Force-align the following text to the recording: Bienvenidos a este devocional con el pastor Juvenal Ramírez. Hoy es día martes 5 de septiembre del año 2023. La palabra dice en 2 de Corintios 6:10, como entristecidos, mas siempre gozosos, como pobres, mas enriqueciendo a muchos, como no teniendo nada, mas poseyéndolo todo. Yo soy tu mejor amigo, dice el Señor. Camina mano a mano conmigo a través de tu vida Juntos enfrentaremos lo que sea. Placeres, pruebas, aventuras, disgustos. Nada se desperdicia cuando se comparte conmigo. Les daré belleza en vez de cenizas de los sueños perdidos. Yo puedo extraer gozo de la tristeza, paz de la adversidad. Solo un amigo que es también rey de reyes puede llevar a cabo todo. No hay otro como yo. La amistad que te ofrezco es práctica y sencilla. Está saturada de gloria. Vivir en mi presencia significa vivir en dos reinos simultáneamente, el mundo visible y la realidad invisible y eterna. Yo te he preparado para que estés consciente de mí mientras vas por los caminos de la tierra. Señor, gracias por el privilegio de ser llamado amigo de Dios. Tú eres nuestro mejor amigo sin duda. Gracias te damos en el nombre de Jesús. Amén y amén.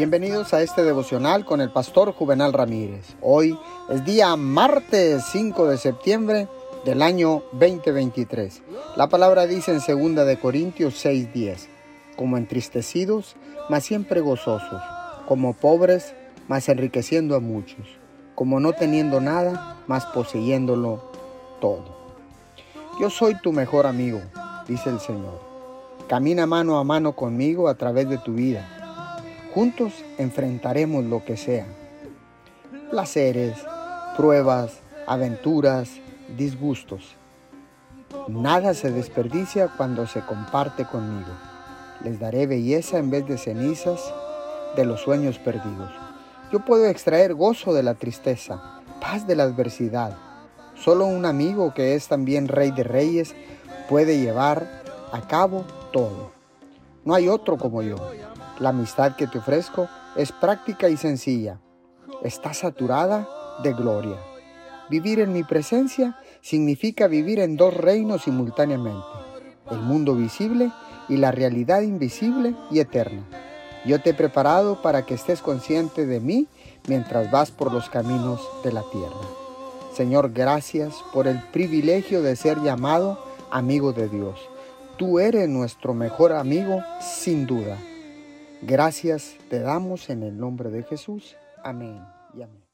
Bienvenidos 0.00 0.54
a 0.54 0.62
este 0.62 0.82
devocional 0.82 1.44
con 1.44 1.60
el 1.60 1.68
pastor 1.68 2.14
Juvenal 2.14 2.54
Ramírez. 2.54 3.16
Hoy 3.20 3.58
es 3.90 4.02
día 4.02 4.34
martes 4.34 5.24
5 5.30 5.68
de 5.68 5.76
septiembre 5.76 6.48
del 6.86 7.02
año 7.02 7.42
2023. 7.52 8.62
La 8.96 9.10
palabra 9.10 9.46
dice 9.46 9.72
en 9.72 10.14
2 10.14 10.26
de 10.26 10.38
Corintios 10.38 10.94
6:10, 11.04 11.68
como 12.16 12.38
entristecidos, 12.38 13.36
mas 13.68 13.84
siempre 13.84 14.22
gozosos, 14.22 14.80
como 15.28 15.52
pobres, 15.52 16.14
mas 16.48 16.70
enriqueciendo 16.70 17.36
a 17.36 17.40
muchos, 17.40 17.86
como 18.34 18.58
no 18.58 18.72
teniendo 18.72 19.20
nada, 19.20 19.82
mas 19.86 20.06
poseyéndolo 20.06 21.10
todo. 21.60 21.84
Yo 22.98 23.10
soy 23.10 23.34
tu 23.42 23.52
mejor 23.52 23.86
amigo, 23.86 24.22
dice 24.66 24.88
el 24.88 24.98
Señor. 24.98 25.42
Camina 26.08 26.46
mano 26.46 26.78
a 26.78 26.84
mano 26.84 27.14
conmigo 27.14 27.68
a 27.68 27.74
través 27.74 28.08
de 28.08 28.16
tu 28.16 28.32
vida 28.32 28.79
Juntos 29.54 30.04
enfrentaremos 30.16 31.04
lo 31.04 31.24
que 31.24 31.36
sea. 31.36 31.66
Placeres, 32.90 33.56
pruebas, 34.16 34.78
aventuras, 35.08 35.90
disgustos. 36.36 37.16
Nada 38.28 38.74
se 38.74 38.92
desperdicia 38.92 39.68
cuando 39.76 40.06
se 40.06 40.20
comparte 40.20 40.84
conmigo. 40.84 41.32
Les 42.04 42.20
daré 42.20 42.46
belleza 42.46 42.98
en 42.98 43.10
vez 43.10 43.26
de 43.26 43.38
cenizas 43.38 44.00
de 44.76 44.84
los 44.84 45.00
sueños 45.00 45.38
perdidos. 45.38 45.90
Yo 46.52 46.64
puedo 46.64 46.86
extraer 46.86 47.34
gozo 47.34 47.74
de 47.74 47.82
la 47.82 47.94
tristeza, 47.94 48.80
paz 49.00 49.26
de 49.26 49.34
la 49.34 49.44
adversidad. 49.44 50.16
Solo 50.76 51.06
un 51.06 51.26
amigo 51.26 51.74
que 51.74 51.96
es 51.96 52.06
también 52.06 52.46
rey 52.46 52.70
de 52.70 52.84
reyes 52.84 53.34
puede 53.88 54.20
llevar 54.20 54.82
a 55.12 55.20
cabo 55.22 55.64
todo. 55.92 56.30
No 57.04 57.14
hay 57.14 57.28
otro 57.28 57.56
como 57.56 57.82
yo. 57.82 57.96
La 58.60 58.68
amistad 58.68 59.16
que 59.16 59.26
te 59.26 59.38
ofrezco 59.38 59.88
es 60.16 60.32
práctica 60.32 60.90
y 60.90 60.98
sencilla. 60.98 61.58
Está 62.22 62.52
saturada 62.52 63.26
de 63.62 63.72
gloria. 63.72 64.16
Vivir 64.90 65.20
en 65.20 65.32
mi 65.32 65.44
presencia 65.44 66.18
significa 66.42 67.06
vivir 67.06 67.40
en 67.40 67.56
dos 67.56 67.72
reinos 67.72 68.24
simultáneamente, 68.24 69.06
el 69.70 69.78
mundo 69.78 70.14
visible 70.14 70.70
y 71.08 71.16
la 71.16 71.32
realidad 71.32 71.80
invisible 71.80 72.54
y 72.70 72.80
eterna. 72.80 73.22
Yo 73.86 74.02
te 74.02 74.10
he 74.10 74.14
preparado 74.14 74.82
para 74.82 75.06
que 75.06 75.14
estés 75.14 75.40
consciente 75.40 76.04
de 76.04 76.20
mí 76.20 76.46
mientras 76.86 77.30
vas 77.30 77.50
por 77.50 77.72
los 77.72 77.88
caminos 77.88 78.46
de 78.62 78.74
la 78.74 78.82
tierra. 78.92 79.26
Señor, 79.94 80.32
gracias 80.32 80.94
por 81.14 81.26
el 81.26 81.40
privilegio 81.44 82.20
de 82.20 82.36
ser 82.36 82.60
llamado 82.60 83.24
amigo 83.50 83.94
de 83.94 84.08
Dios. 84.10 84.38
Tú 84.98 85.18
eres 85.18 85.48
nuestro 85.48 85.94
mejor 85.94 86.32
amigo 86.32 86.82
sin 87.00 87.46
duda. 87.46 87.78
Gracias 88.62 89.36
te 89.48 89.60
damos 89.60 90.10
en 90.10 90.22
el 90.22 90.38
nombre 90.38 90.70
de 90.70 90.82
Jesús. 90.82 91.36
Amén 91.64 92.04
y 92.34 92.42
amén. 92.42 92.69